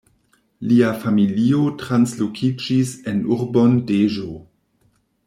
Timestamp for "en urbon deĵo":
3.13-4.31